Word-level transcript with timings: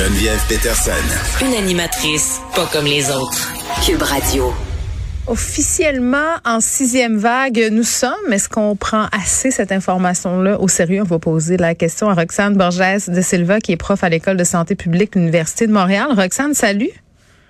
Geneviève 0.00 0.40
Peterson. 0.48 1.44
Une 1.44 1.52
animatrice 1.52 2.40
pas 2.56 2.64
comme 2.72 2.86
les 2.86 3.10
autres. 3.10 3.52
Cube 3.84 4.00
Radio. 4.00 4.50
Officiellement 5.26 6.38
en 6.46 6.60
sixième 6.60 7.18
vague, 7.18 7.68
nous 7.70 7.82
sommes. 7.82 8.32
Est-ce 8.32 8.48
qu'on 8.48 8.76
prend 8.76 9.08
assez 9.12 9.50
cette 9.50 9.72
information-là 9.72 10.58
au 10.58 10.68
sérieux? 10.68 11.02
On 11.02 11.04
va 11.04 11.18
poser 11.18 11.58
la 11.58 11.74
question 11.74 12.08
à 12.08 12.14
Roxane 12.14 12.56
Borges 12.56 13.08
de 13.08 13.20
Silva, 13.20 13.60
qui 13.60 13.72
est 13.72 13.76
prof 13.76 14.02
à 14.02 14.08
l'École 14.08 14.38
de 14.38 14.44
santé 14.44 14.74
publique 14.74 15.12
de 15.12 15.18
l'Université 15.18 15.66
de 15.66 15.72
Montréal. 15.72 16.08
Roxane, 16.16 16.54
salut. 16.54 16.92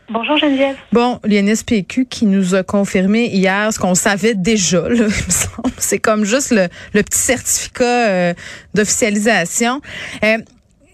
Bonjour 0.09 0.37
Geneviève. 0.37 0.75
Bon, 0.91 1.21
l'INSPQ 1.23 2.07
qui 2.07 2.27
nous 2.27 2.57
a 2.57 2.65
confirmé 2.65 3.27
hier 3.27 3.73
ce 3.73 3.79
qu'on 3.79 3.95
savait 3.95 4.35
déjà, 4.35 4.89
là, 4.89 4.89
il 4.97 5.05
me 5.05 5.09
semble. 5.09 5.75
C'est 5.79 6.01
comme 6.01 6.25
juste 6.25 6.51
le, 6.51 6.67
le 6.95 7.05
petit 7.05 7.21
certificat 7.21 8.09
euh, 8.09 8.35
d'officialisation. 8.75 9.81
Euh, 10.25 10.39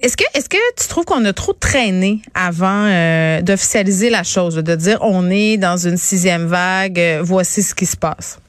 est-ce 0.06 0.16
que 0.16 0.24
est-ce 0.34 0.48
que 0.48 0.56
tu 0.80 0.88
trouves 0.88 1.04
qu'on 1.04 1.24
a 1.24 1.32
trop 1.32 1.52
traîné 1.52 2.20
avant 2.32 2.86
euh, 2.86 3.40
d'officialiser 3.42 4.08
la 4.08 4.22
chose, 4.22 4.54
de 4.54 4.74
dire 4.76 4.98
on 5.00 5.28
est 5.30 5.56
dans 5.56 5.76
une 5.76 5.96
sixième 5.96 6.46
vague, 6.46 7.00
euh, 7.00 7.20
voici 7.24 7.60
ce 7.60 7.74
qui 7.74 7.86
se 7.86 7.96
passe? 7.96 8.40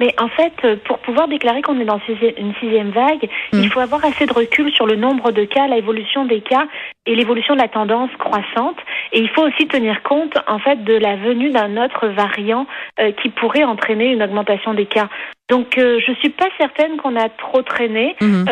Mais 0.00 0.12
en 0.18 0.28
fait, 0.28 0.52
euh, 0.64 0.74
pour 0.84 0.98
pouvoir 0.98 1.28
déclarer 1.28 1.62
qu'on 1.62 1.78
est 1.78 1.84
dans 1.84 2.00
une 2.08 2.54
sixième 2.58 2.90
vague, 2.90 3.28
il 3.52 3.70
faut 3.70 3.78
avoir 3.78 4.04
assez 4.04 4.26
de 4.26 4.32
recul 4.32 4.72
sur 4.72 4.84
le 4.84 4.96
nombre 4.96 5.30
de 5.30 5.44
cas, 5.44 5.68
l'évolution 5.68 6.24
des 6.24 6.40
cas 6.40 6.66
et 7.06 7.14
l'évolution 7.14 7.54
de 7.54 7.60
la 7.60 7.68
tendance 7.68 8.10
croissante. 8.18 8.78
Et 9.12 9.20
il 9.20 9.28
faut 9.28 9.42
aussi 9.42 9.68
tenir 9.68 10.02
compte, 10.02 10.36
en 10.48 10.58
fait, 10.58 10.82
de 10.82 10.94
la 10.94 11.14
venue 11.14 11.50
d'un 11.50 11.76
autre 11.76 12.08
variant 12.08 12.66
euh, 12.98 13.12
qui 13.22 13.28
pourrait 13.28 13.62
entraîner 13.62 14.06
une 14.06 14.24
augmentation 14.24 14.74
des 14.74 14.86
cas. 14.86 15.08
Donc, 15.52 15.76
euh, 15.76 16.00
je 16.06 16.14
suis 16.14 16.30
pas 16.30 16.46
certaine 16.56 16.96
qu'on 16.96 17.14
a 17.14 17.28
trop 17.28 17.60
traîné. 17.60 18.16
Mhm. 18.22 18.46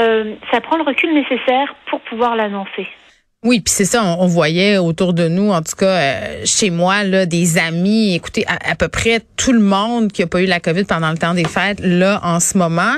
ça 0.52 0.60
prend 0.60 0.76
le 0.76 0.82
recul 0.82 1.14
nécessaire 1.14 1.74
pour 1.86 2.00
pouvoir 2.00 2.36
l'annoncer. 2.36 2.86
Oui, 3.42 3.60
puis 3.60 3.72
c'est 3.72 3.86
ça, 3.86 4.04
on, 4.04 4.26
voyait 4.26 4.76
autour 4.76 5.14
de 5.14 5.26
nous, 5.26 5.50
en 5.50 5.62
tout 5.62 5.74
cas 5.74 5.86
euh, 5.86 6.42
chez 6.44 6.68
moi, 6.68 7.04
là, 7.04 7.24
des 7.24 7.56
amis, 7.56 8.14
écoutez, 8.14 8.44
à, 8.46 8.74
peu 8.74 8.88
près 8.88 9.22
tout 9.38 9.54
le 9.54 9.60
monde 9.60 10.12
qui 10.12 10.22
a 10.22 10.26
pas 10.26 10.42
eu 10.42 10.44
la 10.44 10.60
COVID 10.60 10.84
pendant 10.84 11.10
le 11.10 11.16
temps 11.16 11.32
des 11.32 11.46
fêtes, 11.46 11.80
là, 11.80 12.20
en 12.22 12.38
ce 12.38 12.58
moment. 12.58 12.96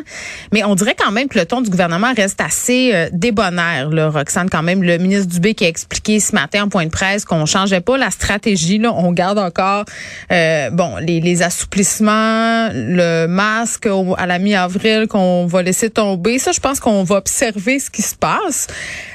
Mais 0.53 0.65
on 0.65 0.75
dirait 0.75 0.97
quand 0.98 1.13
même 1.13 1.29
que 1.29 1.39
le 1.39 1.47
ton 1.47 1.61
du 1.61 1.70
gouvernement 1.70 2.13
reste 2.17 2.41
assez 2.41 2.91
euh, 2.93 3.09
débonnaire, 3.13 3.89
là, 3.91 4.11
Roxane, 4.11 4.51
quand 4.51 4.65
même. 4.65 4.83
Le 4.83 4.98
ministre 4.98 5.29
Dubé 5.29 5.55
qui 5.55 5.65
a 5.65 5.69
expliqué 5.69 6.19
ce 6.19 6.35
matin 6.35 6.65
en 6.65 6.69
point 6.69 6.87
de 6.87 6.91
presse 6.91 7.25
qu'on 7.25 7.47
changeait 7.47 7.81
pas 7.81 7.97
la 7.97 8.11
stratégie, 8.11 8.79
là, 8.79 8.93
on 8.93 9.13
garde 9.13 9.39
encore, 9.39 9.85
euh, 10.33 10.70
bon, 10.70 10.97
les, 10.97 11.20
les 11.20 11.43
assouplissements, 11.43 12.69
le 12.73 13.27
masque 13.29 13.87
à 14.19 14.27
la 14.27 14.41
mi-avril 14.41 15.07
qu'on 15.07 15.47
va 15.47 15.63
laisser 15.63 15.89
tomber. 15.89 16.41
Ça, 16.41 16.51
je 16.51 16.59
pense 16.59 16.81
qu'on 16.81 17.05
va 17.05 17.15
observer 17.15 17.79
ce 17.79 17.91
qui 17.91 18.03
se 18.03 18.17
passe. 18.17 18.67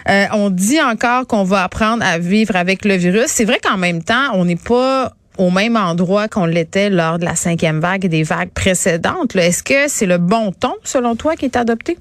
Euh, 0.10 0.26
on 0.32 0.50
dit 0.50 0.82
encore 0.82 1.17
qu'on 1.26 1.44
va 1.44 1.64
apprendre 1.64 2.04
à 2.06 2.20
vivre 2.20 2.56
avec 2.56 2.86
le 2.86 2.96
virus. 2.96 3.28
C'est 3.28 3.46
vrai 3.46 3.60
qu'en 3.64 3.78
même 3.78 4.04
temps, 4.04 4.34
on 4.34 4.46
n'est 4.46 4.56
pas 4.56 5.14
au 5.38 5.52
même 5.52 5.76
endroit 5.76 6.28
qu'on 6.28 6.46
l'était 6.46 6.90
lors 6.90 7.20
de 7.20 7.26
la 7.26 7.36
cinquième 7.36 7.80
vague 7.80 8.06
et 8.06 8.10
des 8.10 8.24
vagues 8.24 8.52
précédentes. 8.54 9.36
Est-ce 9.36 9.64
que 9.64 9.88
c'est 9.88 10.06
le 10.06 10.18
bon 10.18 10.52
ton, 10.52 10.74
selon 10.84 11.16
toi, 11.16 11.36
qui 11.36 11.46
est 11.46 11.56
adopté? 11.56 11.98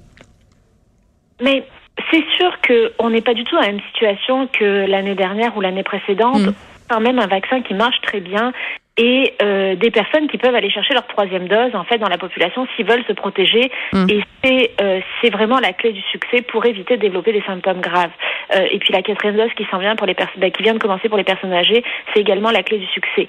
Mais 1.41 1.63
c'est 2.11 2.23
sûr 2.37 2.51
qu'on 2.67 3.09
n'est 3.09 3.21
pas 3.21 3.33
du 3.33 3.43
tout 3.43 3.55
dans 3.55 3.61
la 3.61 3.67
même 3.67 3.81
situation 3.91 4.47
que 4.47 4.85
l'année 4.87 5.15
dernière 5.15 5.55
ou 5.55 5.61
l'année 5.61 5.83
précédente. 5.83 6.41
Mm. 6.41 6.53
Quand 6.89 6.99
même 7.01 7.19
un 7.19 7.27
vaccin 7.27 7.61
qui 7.61 7.73
marche 7.73 7.99
très 8.01 8.21
bien 8.21 8.53
et 8.97 9.33
euh, 9.41 9.75
des 9.75 9.91
personnes 9.91 10.27
qui 10.27 10.37
peuvent 10.37 10.55
aller 10.55 10.69
chercher 10.69 10.93
leur 10.93 11.05
troisième 11.07 11.47
dose 11.47 11.75
en 11.75 11.83
fait 11.83 11.97
dans 11.97 12.09
la 12.09 12.17
population 12.17 12.67
s'ils 12.75 12.85
veulent 12.85 13.05
se 13.07 13.13
protéger. 13.13 13.71
Mm. 13.93 14.05
et 14.09 14.21
c'est 14.43 14.71
euh, 14.81 14.99
c'est 15.21 15.29
vraiment 15.29 15.59
la 15.59 15.73
clé 15.73 15.91
du 15.91 16.01
succès 16.11 16.41
pour 16.41 16.65
éviter 16.65 16.97
de 16.97 17.01
développer 17.01 17.31
des 17.31 17.43
symptômes 17.43 17.81
graves. 17.81 18.11
Euh, 18.55 18.67
et 18.71 18.79
puis 18.79 18.93
la 18.93 19.01
quatrième 19.01 19.37
dose 19.37 19.53
qui 19.55 19.65
s'en 19.69 19.77
vient 19.77 19.95
pour 19.95 20.07
les 20.07 20.15
personnes 20.15 20.41
bah, 20.41 20.49
qui 20.49 20.63
vient 20.63 20.73
de 20.73 20.79
commencer 20.79 21.09
pour 21.09 21.17
les 21.17 21.23
personnes 21.23 21.53
âgées 21.53 21.83
c'est 22.13 22.21
également 22.21 22.51
la 22.51 22.63
clé 22.63 22.77
du 22.79 22.87
succès. 22.87 23.27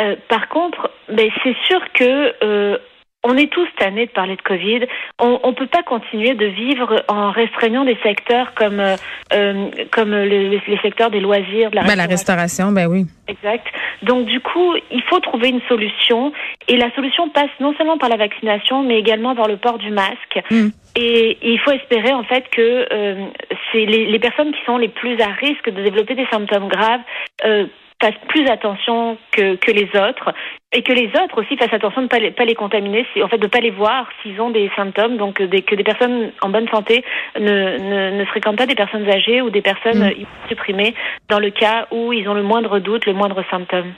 Euh, 0.00 0.16
par 0.28 0.48
contre 0.48 0.90
ben, 1.08 1.30
c'est 1.42 1.56
sûr 1.66 1.80
que 1.92 2.78
on 3.24 3.36
est 3.36 3.50
tous 3.52 3.66
tannés 3.78 4.06
de 4.06 4.10
parler 4.12 4.36
de 4.36 4.42
Covid. 4.42 4.86
On 5.18 5.48
ne 5.48 5.54
peut 5.54 5.66
pas 5.66 5.82
continuer 5.82 6.34
de 6.34 6.46
vivre 6.46 7.04
en 7.08 7.30
restreignant 7.32 7.84
des 7.84 7.98
secteurs 8.02 8.54
comme 8.54 8.78
euh, 8.78 8.96
euh 9.32 9.70
comme 9.90 10.14
les, 10.14 10.60
secteurs 10.82 11.10
des 11.10 11.20
loisirs, 11.20 11.70
de 11.70 11.76
la, 11.76 11.82
ben, 11.82 11.96
la 11.96 12.06
restauration. 12.06 12.70
Ben 12.70 12.86
oui. 12.86 13.06
Exact. 13.26 13.66
Donc 14.02 14.26
du 14.26 14.40
coup, 14.40 14.74
il 14.90 15.02
faut 15.02 15.18
trouver 15.20 15.48
une 15.48 15.60
solution 15.68 16.32
et 16.68 16.76
la 16.76 16.94
solution 16.94 17.28
passe 17.28 17.50
non 17.60 17.74
seulement 17.76 17.98
par 17.98 18.08
la 18.08 18.16
vaccination, 18.16 18.82
mais 18.82 18.98
également 18.98 19.34
par 19.34 19.48
le 19.48 19.56
port 19.56 19.78
du 19.78 19.90
masque. 19.90 20.40
Hmm. 20.50 20.68
Et, 20.96 21.38
il 21.42 21.58
faut 21.60 21.72
espérer 21.72 22.12
en 22.12 22.24
fait 22.24 22.48
que 22.50 22.86
euh, 22.92 23.26
c'est 23.72 23.84
les, 23.84 24.06
les, 24.06 24.18
personnes 24.18 24.52
qui 24.52 24.64
sont 24.64 24.78
les 24.78 24.88
plus 24.88 25.20
à 25.20 25.28
risque 25.28 25.70
de 25.70 25.82
développer 25.82 26.14
des 26.14 26.26
symptômes 26.30 26.68
graves 26.68 27.00
euh, 27.44 27.66
fassent 28.00 28.14
plus 28.28 28.46
attention 28.48 29.18
que, 29.32 29.56
que 29.56 29.70
les 29.70 29.88
autres 29.98 30.32
et 30.72 30.82
que 30.82 30.92
les 30.92 31.08
autres 31.08 31.40
aussi 31.40 31.56
fassent 31.56 31.72
attention 31.72 32.02
de 32.02 32.06
ne 32.06 32.08
pas 32.08 32.18
les, 32.18 32.30
pas 32.30 32.44
les 32.44 32.54
contaminer, 32.54 33.06
en 33.22 33.28
fait 33.28 33.38
de 33.38 33.44
ne 33.44 33.50
pas 33.50 33.60
les 33.60 33.70
voir 33.70 34.08
s'ils 34.22 34.40
ont 34.40 34.50
des 34.50 34.70
symptômes, 34.76 35.16
donc 35.16 35.42
des, 35.42 35.62
que 35.62 35.74
des 35.74 35.82
personnes 35.82 36.30
en 36.42 36.50
bonne 36.50 36.68
santé 36.68 37.04
ne, 37.38 37.78
ne, 37.78 38.18
ne 38.18 38.24
fréquentent 38.26 38.58
pas 38.58 38.66
des 38.66 38.74
personnes 38.74 39.08
âgées 39.08 39.40
ou 39.40 39.50
des 39.50 39.62
personnes 39.62 40.04
mm. 40.04 40.48
supprimées 40.48 40.94
dans 41.28 41.40
le 41.40 41.50
cas 41.50 41.86
où 41.90 42.12
ils 42.12 42.28
ont 42.28 42.34
le 42.34 42.42
moindre 42.42 42.78
doute, 42.78 43.06
le 43.06 43.14
moindre 43.14 43.42
symptôme. 43.50 43.92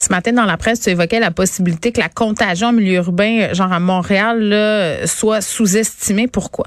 Ce 0.00 0.10
matin, 0.10 0.32
dans 0.32 0.46
la 0.46 0.56
presse, 0.56 0.80
tu 0.80 0.90
évoquais 0.90 1.20
la 1.20 1.30
possibilité 1.30 1.92
que 1.92 2.00
la 2.00 2.08
contagion 2.08 2.68
en 2.68 2.72
milieu 2.72 2.94
urbain, 2.94 3.52
genre 3.52 3.72
à 3.72 3.78
Montréal, 3.78 4.40
là, 4.40 5.06
soit 5.06 5.40
sous-estimée. 5.40 6.26
Pourquoi? 6.26 6.66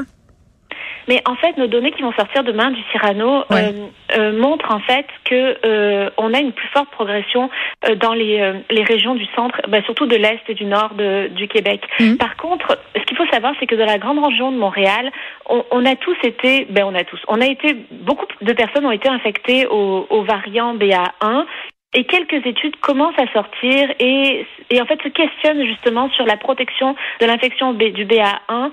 Mais 1.07 1.21
en 1.25 1.35
fait, 1.35 1.57
nos 1.57 1.67
données 1.67 1.91
qui 1.91 2.01
vont 2.01 2.13
sortir 2.13 2.43
demain 2.43 2.71
du 2.71 2.81
Cyrano 2.91 3.43
euh, 3.51 3.71
euh, 4.17 4.39
montrent 4.39 4.73
en 4.73 4.79
fait 4.79 5.05
que 5.23 5.57
euh, 5.65 6.09
on 6.17 6.33
a 6.33 6.39
une 6.39 6.51
plus 6.51 6.67
forte 6.69 6.89
progression 6.91 7.49
euh, 7.87 7.95
dans 7.95 8.13
les, 8.13 8.39
euh, 8.39 8.53
les 8.69 8.83
régions 8.83 9.15
du 9.15 9.25
centre, 9.35 9.61
bah, 9.67 9.81
surtout 9.83 10.05
de 10.05 10.15
l'est 10.15 10.41
et 10.47 10.53
du 10.53 10.65
nord 10.65 10.93
de, 10.95 11.27
du 11.27 11.47
Québec. 11.47 11.81
Mmh. 11.99 12.15
Par 12.15 12.35
contre, 12.37 12.77
ce 12.95 13.03
qu'il 13.03 13.17
faut 13.17 13.27
savoir, 13.27 13.53
c'est 13.59 13.67
que 13.67 13.75
dans 13.75 13.85
la 13.85 13.97
grande 13.97 14.23
région 14.23 14.51
de 14.51 14.57
Montréal, 14.57 15.11
on, 15.49 15.63
on, 15.71 15.85
a 15.85 15.95
tous 15.95 16.17
été, 16.23 16.65
ben 16.69 16.85
on 16.85 16.95
a 16.95 17.03
tous, 17.03 17.19
on 17.27 17.41
a 17.41 17.45
été 17.45 17.75
beaucoup 17.91 18.25
de 18.41 18.53
personnes 18.53 18.85
ont 18.85 18.91
été 18.91 19.09
infectées 19.09 19.67
au, 19.67 20.07
au 20.09 20.23
variant 20.23 20.75
BA1 20.75 21.45
et 21.93 22.03
quelques 22.03 22.45
études 22.45 22.75
commencent 22.77 23.17
à 23.17 23.31
sortir 23.31 23.89
et, 23.99 24.45
et 24.69 24.81
en 24.81 24.85
fait 24.85 25.01
se 25.01 25.07
questionnent 25.07 25.65
justement 25.65 26.09
sur 26.11 26.25
la 26.25 26.37
protection 26.37 26.95
de 27.21 27.25
l'infection 27.25 27.73
du 27.73 28.05
BA1 28.05 28.25
euh, 28.51 28.69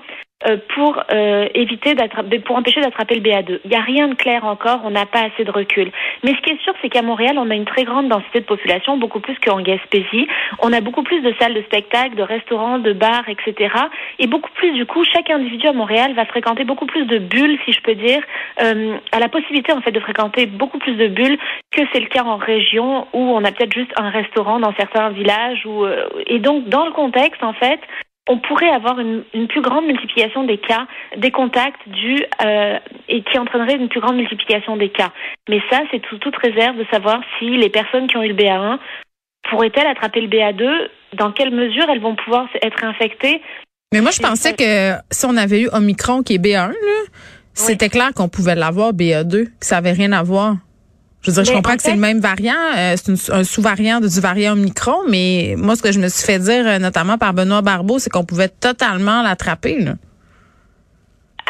pour 0.75 1.01
euh, 1.11 1.47
éviter 1.53 1.95
d'attraper, 1.95 2.39
pour 2.39 2.55
empêcher 2.55 2.81
d'attraper 2.81 3.15
le 3.15 3.21
BA2. 3.21 3.59
Il 3.63 3.69
n'y 3.69 3.75
a 3.75 3.81
rien 3.81 4.07
de 4.07 4.15
clair 4.15 4.45
encore, 4.45 4.81
on 4.83 4.91
n'a 4.91 5.05
pas 5.05 5.21
assez 5.21 5.43
de 5.43 5.51
recul. 5.51 5.91
Mais 6.23 6.31
ce 6.31 6.41
qui 6.41 6.51
est 6.51 6.61
sûr, 6.61 6.73
c'est 6.81 6.89
qu'à 6.89 7.01
Montréal, 7.01 7.37
on 7.37 7.49
a 7.49 7.55
une 7.55 7.65
très 7.65 7.83
grande 7.83 8.09
densité 8.09 8.39
de 8.41 8.45
population, 8.45 8.97
beaucoup 8.97 9.19
plus 9.19 9.37
qu'en 9.39 9.61
Gaspésie. 9.61 10.27
On 10.59 10.73
a 10.73 10.81
beaucoup 10.81 11.03
plus 11.03 11.21
de 11.21 11.33
salles 11.39 11.53
de 11.53 11.61
spectacle, 11.63 12.15
de 12.15 12.23
restaurants, 12.23 12.79
de 12.79 12.93
bars, 12.93 13.27
etc. 13.29 13.73
Et 14.19 14.27
beaucoup 14.27 14.51
plus, 14.55 14.71
du 14.71 14.85
coup, 14.85 15.03
chaque 15.05 15.29
individu 15.29 15.67
à 15.67 15.73
Montréal 15.73 16.13
va 16.13 16.25
fréquenter 16.25 16.63
beaucoup 16.63 16.85
plus 16.85 17.05
de 17.05 17.19
bulles, 17.19 17.57
si 17.65 17.71
je 17.71 17.81
peux 17.81 17.95
dire, 17.95 18.21
euh, 18.61 18.97
a 19.11 19.19
la 19.19 19.29
possibilité 19.29 19.71
en 19.73 19.81
fait 19.81 19.91
de 19.91 19.99
fréquenter 19.99 20.45
beaucoup 20.45 20.77
plus 20.77 20.95
de 20.95 21.07
bulles 21.07 21.37
que 21.71 21.81
c'est 21.91 21.99
le 21.99 22.07
cas 22.07 22.23
en 22.23 22.37
région 22.37 23.07
où 23.13 23.19
on 23.19 23.43
a 23.43 23.51
peut-être 23.51 23.73
juste 23.73 23.93
un 23.97 24.09
restaurant 24.09 24.59
dans 24.59 24.73
certains 24.75 25.09
villages. 25.09 25.65
Ou, 25.65 25.85
euh, 25.85 26.07
et 26.27 26.39
donc, 26.39 26.67
dans 26.67 26.85
le 26.85 26.91
contexte, 26.91 27.43
en 27.43 27.53
fait, 27.53 27.79
on 28.27 28.39
pourrait 28.39 28.69
avoir 28.69 28.99
une, 28.99 29.23
une, 29.33 29.47
plus 29.47 29.61
grande 29.61 29.85
multiplication 29.85 30.43
des 30.45 30.57
cas, 30.57 30.87
des 31.17 31.31
contacts 31.31 31.81
dus 31.87 32.23
euh, 32.43 32.79
et 33.09 33.21
qui 33.23 33.37
entraînerait 33.37 33.75
une 33.75 33.89
plus 33.89 33.99
grande 33.99 34.15
multiplication 34.15 34.77
des 34.77 34.89
cas. 34.89 35.11
Mais 35.49 35.61
ça, 35.69 35.81
c'est 35.91 35.99
toute 35.99 36.35
réserve 36.37 36.77
de 36.77 36.85
savoir 36.91 37.19
si 37.37 37.57
les 37.57 37.69
personnes 37.69 38.07
qui 38.07 38.15
ont 38.15 38.23
eu 38.23 38.29
le 38.29 38.35
BA1 38.35 38.79
pourraient-elles 39.49 39.87
attraper 39.87 40.21
le 40.21 40.29
BA2, 40.29 40.87
dans 41.17 41.31
quelle 41.31 41.51
mesure 41.51 41.85
elles 41.89 41.99
vont 41.99 42.15
pouvoir 42.15 42.47
être 42.61 42.83
infectées. 42.85 43.41
Mais 43.93 44.01
moi, 44.01 44.11
je 44.11 44.21
pensais 44.21 44.53
que 44.53 44.93
si 45.11 45.25
on 45.25 45.35
avait 45.35 45.61
eu 45.61 45.69
Omicron 45.73 46.23
qui 46.23 46.35
est 46.35 46.43
BA1, 46.43 46.73
c'était 47.53 47.89
clair 47.89 48.11
qu'on 48.15 48.29
pouvait 48.29 48.55
l'avoir 48.55 48.93
BA2, 48.93 49.45
que 49.45 49.65
ça 49.65 49.77
avait 49.77 49.91
rien 49.91 50.13
à 50.13 50.23
voir. 50.23 50.55
Je 51.23 51.31
veux 51.31 51.35
dire, 51.35 51.45
je 51.45 51.55
comprends 51.55 51.77
que 51.77 51.83
c'est 51.83 51.93
le 51.93 51.99
même 51.99 52.19
variant, 52.19 52.53
euh, 52.77 52.95
c'est 53.01 53.31
un 53.31 53.43
sous-variant 53.45 54.01
du 54.01 54.19
variant 54.19 54.53
Omicron, 54.53 54.97
mais 55.09 55.55
moi, 55.57 55.75
ce 55.77 55.81
que 55.81 55.91
je 55.91 55.99
me 55.99 56.09
suis 56.09 56.25
fait 56.25 56.39
dire, 56.39 56.67
euh, 56.67 56.79
notamment 56.79 57.17
par 57.17 57.33
Benoît 57.33 57.61
Barbeau, 57.61 57.97
c'est 57.97 58.09
qu'on 58.09 58.25
pouvait 58.25 58.49
totalement 58.49 59.23
l'attraper. 59.23 59.79
Là 59.79 59.93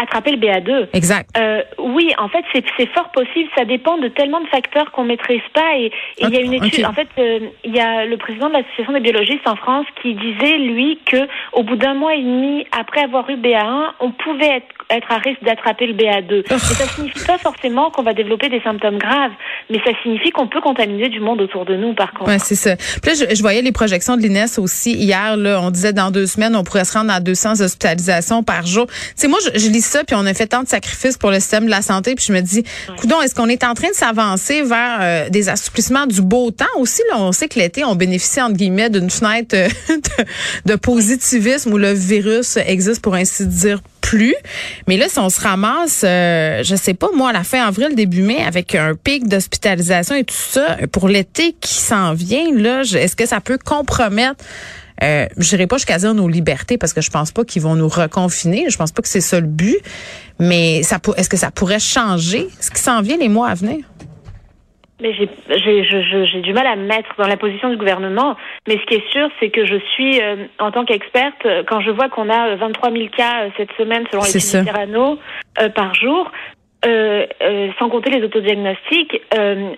attraper 0.02 0.32
le 0.32 0.38
BA2. 0.38 0.88
Exact. 0.94 1.30
Euh, 1.38 1.62
oui, 1.80 2.12
en 2.18 2.30
fait, 2.30 2.44
c'est 2.54 2.90
fort 2.94 3.12
possible. 3.12 3.50
Ça 3.58 3.66
dépend 3.66 3.98
de 3.98 4.08
tellement 4.08 4.42
de 4.42 4.48
facteurs 4.48 4.92
qu'on 4.92 5.04
maîtrise 5.04 5.42
pas. 5.54 5.78
Et 5.78 5.92
il 6.20 6.30
y 6.30 6.38
a 6.38 6.42
une 6.42 6.54
étude. 6.54 6.86
En 6.86 6.94
fait, 6.94 7.08
euh, 7.20 7.40
il 7.64 7.76
y 7.76 7.80
a 7.80 8.06
le 8.06 8.18
président 8.18 8.50
de 8.50 8.54
l'association 8.54 8.94
des 8.94 9.00
biologistes 9.00 9.48
en 9.48 9.56
France 9.56 9.86
qui 10.02 10.16
disait 10.16 10.58
lui 10.58 11.00
que 11.06 11.28
au 11.54 11.64
bout 11.64 11.76
d'un 11.76 11.94
mois 11.94 12.16
et 12.16 12.22
demi 12.22 12.66
après 12.78 13.02
avoir 13.02 13.30
eu 13.30 13.36
BA1, 13.36 13.92
on 14.00 14.12
pouvait 14.12 14.58
être, 14.58 14.86
être 14.90 15.12
à 15.12 15.18
risque 15.18 15.44
d'attraper 15.44 15.88
le 15.88 15.94
BA2. 15.94 16.44
Et 16.54 16.58
ça 16.58 16.86
signifie 16.86 17.26
pas 17.26 17.38
forcément 17.38 17.92
qu'on 17.92 18.04
va 18.04 18.14
développer 18.14 18.50
des 18.50 18.62
symptômes 18.62 18.98
graves, 18.98 19.32
mais 19.70 19.80
ça 19.86 19.92
signifie 20.02 20.32
qu'on 20.32 20.48
peut 20.48 20.62
contaminer 20.62 21.10
du 21.10 21.20
monde 21.20 21.42
autour 21.42 21.66
de 21.66 21.76
nous. 21.76 21.94
Par 21.94 22.12
contre. 22.14 22.32
Ouais, 22.32 22.40
c'est 22.40 22.56
ça. 22.56 22.76
Puis 22.76 23.12
là, 23.12 23.14
je, 23.14 23.36
je, 23.36 23.42
voyais 23.42 23.62
les 23.62 23.72
projections 23.72 24.18
de 24.18 24.22
l'INES 24.22 24.58
aussi 24.58 24.94
hier. 24.94 25.38
Là, 25.38 25.60
on 25.62 25.72
disait 25.72 25.94
dans 25.94 26.12
deux 26.12 26.26
semaines, 26.26 26.56
on 26.56 26.64
pourrait 26.64 26.86
se 26.86 26.98
rendre 26.98 27.12
à 27.12 27.20
200 27.20 27.62
hospitalisations 27.62 28.44
par 28.44 28.66
jour. 28.66 28.88
C'est 29.16 29.28
moi, 29.28 29.40
je, 29.44 29.60
je 29.60 29.70
lis 29.70 29.83
ça, 29.84 30.04
puis 30.04 30.16
on 30.16 30.26
a 30.26 30.34
fait 30.34 30.48
tant 30.48 30.64
de 30.64 30.68
sacrifices 30.68 31.18
pour 31.18 31.32
le 31.32 31.40
système 31.40 31.66
de 31.66 31.70
la 31.70 31.82
santé, 31.82 32.16
puis 32.16 32.26
je 32.28 32.34
me 32.34 32.42
dis, 32.42 32.64
coudon, 32.98 33.22
est-ce 33.22 33.36
qu'on 33.36 33.50
est 33.50 33.64
en 33.64 33.74
train 33.74 33.90
de 33.90 33.96
s'avancer 33.96 34.62
vers 34.64 35.00
euh, 35.02 35.30
des 35.30 35.50
assouplissements 35.50 36.06
du 36.06 36.22
beau 36.22 36.52
temps 36.52 36.66
aussi? 36.78 37.02
Là, 37.12 37.18
on 37.20 37.32
sait 37.32 37.48
que 37.48 37.60
l'été, 37.60 37.84
on 37.84 37.96
bénéficie, 37.96 38.42
entre 38.42 38.56
guillemets, 38.56 38.90
d'une 38.90 39.10
fenêtre 39.10 39.56
euh, 39.56 39.70
de, 40.66 40.76
positivisme 40.76 41.74
où 41.74 41.78
le 41.78 41.94
virus 41.94 42.58
existe, 42.58 43.02
pour 43.02 43.16
ainsi 43.16 43.46
dire, 43.46 43.82
plus. 44.02 44.36
Mais 44.88 44.98
là, 44.98 45.08
si 45.08 45.18
on 45.20 45.30
se 45.30 45.40
ramasse, 45.40 46.02
euh, 46.04 46.62
je 46.64 46.76
sais 46.76 46.94
pas, 46.94 47.08
moi, 47.16 47.30
à 47.30 47.34
la 47.34 47.44
fin 47.44 47.66
avril, 47.66 47.96
début 47.96 48.22
mai, 48.22 48.44
avec 48.46 48.76
un 48.76 48.96
pic 48.96 49.28
d'hospitalisation 49.28 50.16
et 50.16 50.24
tout 50.24 50.36
ça, 50.36 50.78
pour 50.92 51.08
l'été 51.08 51.56
qui 51.60 51.74
s'en 51.74 52.14
vient, 52.14 52.54
là, 52.54 52.82
est-ce 52.82 53.16
que 53.16 53.26
ça 53.26 53.40
peut 53.40 53.58
compromettre 53.64 54.44
euh, 55.04 55.26
je 55.38 55.50
dirais 55.50 55.68
pas 55.68 55.78
jusqu'à 55.78 55.98
dire 55.98 56.14
nos 56.14 56.28
libertés 56.28 56.78
parce 56.78 56.94
que 56.94 57.02
je 57.02 57.12
pense 57.12 57.32
pas 57.32 57.44
qu'ils 57.44 57.62
vont 57.62 57.76
nous 57.76 57.88
reconfiner. 57.88 58.70
Je 58.70 58.78
pense 58.78 58.92
pas 58.92 59.02
que 59.02 59.08
c'est 59.08 59.22
ça 59.22 59.40
le 59.40 59.48
but. 59.48 59.78
Mais 60.40 60.84
ça, 60.84 60.98
est-ce 61.18 61.30
que 61.30 61.38
ça 61.38 61.52
pourrait 61.52 61.80
changer 61.80 62.48
ce 62.60 62.72
qui 62.72 62.80
s'en 62.80 63.02
vient 63.02 63.18
les 63.18 63.30
mois 63.30 63.50
à 63.50 63.54
venir? 63.54 63.86
Mais 65.04 65.14
j'ai 65.14 66.42
du 66.42 66.54
mal 66.54 66.66
à 66.66 66.78
me 66.78 66.86
mettre 66.86 67.10
dans 67.18 67.28
la 67.28 67.36
position 67.36 67.70
du 67.70 67.76
gouvernement. 67.76 68.38
Mais 68.68 68.78
ce 68.78 68.86
qui 68.86 68.94
est 68.96 69.12
sûr, 69.12 69.28
c'est 69.40 69.50
que 69.50 69.66
je 69.66 69.76
suis, 69.94 70.22
euh, 70.22 70.46
en 70.60 70.72
tant 70.72 70.86
qu'experte, 70.86 71.46
quand 71.68 71.82
je 71.82 71.92
vois 71.92 72.08
qu'on 72.08 72.30
a 72.30 72.56
23 72.56 72.92
000 72.92 73.08
cas 73.10 73.44
euh, 73.44 73.50
cette 73.58 73.72
semaine 73.74 74.06
selon 74.10 74.24
les 74.24 74.40
Serrano 74.40 75.20
euh, 75.60 75.68
par 75.70 75.94
jour, 75.94 76.32
euh, 76.86 77.26
euh, 77.42 77.70
sans 77.80 77.90
compter 77.90 78.10
les 78.10 78.24
autodiagnostics, 78.24 79.22
euh, 79.34 79.72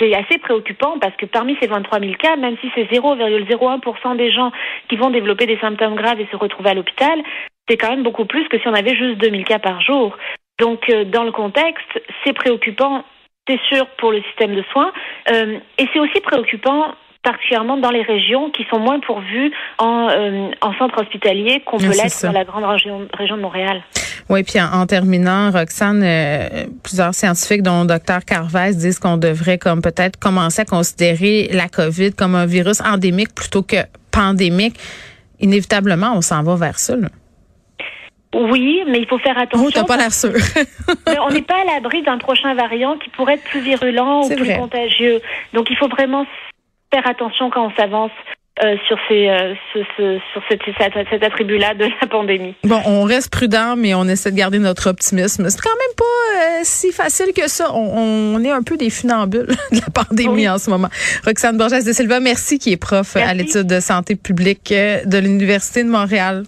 c'est 0.00 0.14
assez 0.14 0.38
préoccupant 0.38 0.98
parce 0.98 1.14
que 1.16 1.26
parmi 1.26 1.56
ces 1.60 1.66
23 1.66 2.00
000 2.00 2.12
cas, 2.14 2.36
même 2.36 2.56
si 2.60 2.70
c'est 2.74 2.84
0,01% 2.84 4.16
des 4.16 4.30
gens 4.30 4.50
qui 4.88 4.96
vont 4.96 5.10
développer 5.10 5.46
des 5.46 5.58
symptômes 5.58 5.96
graves 5.96 6.20
et 6.20 6.28
se 6.30 6.36
retrouver 6.36 6.70
à 6.70 6.74
l'hôpital, 6.74 7.20
c'est 7.68 7.76
quand 7.76 7.90
même 7.90 8.02
beaucoup 8.02 8.24
plus 8.24 8.48
que 8.48 8.58
si 8.58 8.66
on 8.68 8.74
avait 8.74 8.96
juste 8.96 9.18
2000 9.18 9.44
cas 9.44 9.58
par 9.58 9.80
jour. 9.82 10.16
Donc, 10.58 10.88
euh, 10.88 11.04
dans 11.04 11.24
le 11.24 11.32
contexte, 11.32 12.00
c'est 12.24 12.32
préoccupant, 12.32 13.04
c'est 13.46 13.60
sûr, 13.68 13.86
pour 13.98 14.10
le 14.10 14.22
système 14.22 14.54
de 14.54 14.62
soins, 14.72 14.92
et 15.30 15.88
c'est 15.92 15.98
aussi 15.98 16.20
préoccupant 16.20 16.94
particulièrement 17.28 17.76
dans 17.76 17.90
les 17.90 18.02
régions 18.02 18.50
qui 18.50 18.64
sont 18.70 18.78
moins 18.78 19.00
pourvues 19.00 19.52
en, 19.76 20.08
euh, 20.08 20.50
en 20.62 20.72
centre 20.78 20.98
hospitalier 21.02 21.60
qu'on 21.66 21.76
peut 21.76 21.90
l'être 21.90 22.22
dans 22.22 22.32
la 22.32 22.44
grande 22.44 22.64
région, 22.64 23.06
région 23.12 23.36
de 23.36 23.42
Montréal. 23.42 23.82
Oui, 24.30 24.42
puis 24.44 24.58
en, 24.60 24.86
terminant, 24.86 25.50
Roxane, 25.50 26.02
euh, 26.02 26.64
plusieurs 26.82 27.14
scientifiques, 27.14 27.62
dont 27.62 27.82
le 27.82 27.86
docteur 27.86 28.24
Carvez, 28.24 28.74
disent 28.74 28.98
qu'on 28.98 29.18
devrait 29.18 29.58
comme 29.58 29.82
peut-être 29.82 30.18
commencer 30.18 30.62
à 30.62 30.64
considérer 30.64 31.48
la 31.52 31.68
COVID 31.68 32.14
comme 32.14 32.34
un 32.34 32.46
virus 32.46 32.80
endémique 32.80 33.34
plutôt 33.34 33.62
que 33.62 33.76
pandémique. 34.10 34.76
Inévitablement, 35.38 36.12
on 36.14 36.22
s'en 36.22 36.42
va 36.42 36.56
vers 36.56 36.78
ça. 36.78 36.96
Là. 36.96 37.08
Oui, 38.34 38.84
mais 38.86 39.00
il 39.00 39.06
faut 39.06 39.18
faire 39.18 39.38
attention. 39.38 39.66
Oh, 39.68 39.70
t'as 39.72 39.84
pas 39.84 39.98
l'air 39.98 40.12
sûr. 40.12 40.32
on 41.26 41.30
n'est 41.30 41.42
pas 41.42 41.60
à 41.60 41.74
l'abri 41.74 42.02
d'un 42.02 42.18
prochain 42.18 42.54
variant 42.54 42.96
qui 42.96 43.10
pourrait 43.10 43.34
être 43.34 43.44
plus 43.44 43.60
virulent 43.60 44.22
ou 44.24 44.34
plus 44.34 44.54
contagieux. 44.56 45.20
Donc, 45.52 45.68
il 45.70 45.76
faut 45.76 45.88
vraiment 45.88 46.26
faire 46.92 47.06
attention 47.06 47.50
quand 47.50 47.66
on 47.66 47.76
s'avance 47.76 48.12
euh, 48.64 48.76
sur 48.88 48.98
ces 49.08 49.28
euh, 49.28 49.54
sur 49.72 50.42
cet, 50.48 50.60
cet 51.10 51.22
attribut-là 51.22 51.74
de 51.74 51.84
la 52.00 52.08
pandémie. 52.08 52.56
Bon, 52.64 52.80
on 52.86 53.04
reste 53.04 53.30
prudent, 53.30 53.76
mais 53.76 53.94
on 53.94 54.04
essaie 54.08 54.32
de 54.32 54.36
garder 54.36 54.58
notre 54.58 54.90
optimisme. 54.90 55.48
C'est 55.48 55.60
quand 55.60 55.70
même 55.70 55.96
pas 55.96 56.04
euh, 56.04 56.60
si 56.64 56.90
facile 56.90 57.32
que 57.32 57.48
ça. 57.48 57.72
On, 57.72 58.34
on, 58.34 58.42
est 58.42 58.50
un 58.50 58.62
peu 58.62 58.76
des 58.76 58.90
funambules 58.90 59.46
de 59.72 59.80
la 59.80 59.90
pandémie 59.92 60.48
en 60.48 60.58
ce 60.58 60.70
moment. 60.70 60.88
Roxane 61.24 61.56
Borges 61.56 61.84
de 61.84 61.92
Silva, 61.92 62.18
merci, 62.18 62.58
qui 62.58 62.72
est 62.72 62.76
prof 62.76 63.14
à 63.14 63.32
l'étude 63.32 63.68
de 63.68 63.78
santé 63.78 64.16
publique 64.16 64.70
de 64.70 65.18
l'Université 65.18 65.84
de 65.84 65.88
Montréal. 65.88 66.42